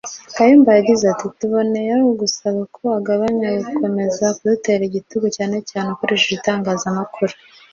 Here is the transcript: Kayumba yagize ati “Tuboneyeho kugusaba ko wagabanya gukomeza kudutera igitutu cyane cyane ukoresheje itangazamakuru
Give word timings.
Kayumba 0.35 0.69
yagize 0.77 1.03
ati 1.13 1.25
“Tuboneyeho 1.37 2.01
kugusaba 2.07 2.59
ko 2.73 2.79
wagabanya 2.93 3.47
gukomeza 3.65 4.25
kudutera 4.37 4.81
igitutu 4.85 5.27
cyane 5.37 5.57
cyane 5.69 5.87
ukoresheje 5.91 6.35
itangazamakuru 6.37 7.33